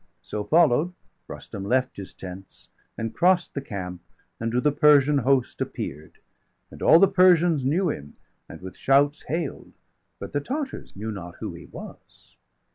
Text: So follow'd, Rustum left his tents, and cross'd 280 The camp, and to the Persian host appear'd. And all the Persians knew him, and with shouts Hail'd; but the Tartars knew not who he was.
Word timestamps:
So 0.23 0.43
follow'd, 0.43 0.95
Rustum 1.27 1.63
left 1.63 1.95
his 1.97 2.11
tents, 2.11 2.69
and 2.97 3.13
cross'd 3.13 3.53
280 3.53 3.53
The 3.53 3.69
camp, 3.69 4.01
and 4.39 4.51
to 4.51 4.59
the 4.59 4.71
Persian 4.71 5.19
host 5.19 5.61
appear'd. 5.61 6.17
And 6.71 6.81
all 6.81 6.97
the 6.97 7.07
Persians 7.07 7.63
knew 7.63 7.91
him, 7.91 8.15
and 8.49 8.61
with 8.61 8.75
shouts 8.75 9.21
Hail'd; 9.27 9.73
but 10.17 10.33
the 10.33 10.41
Tartars 10.41 10.95
knew 10.95 11.11
not 11.11 11.35
who 11.35 11.53
he 11.53 11.65
was. 11.67 12.35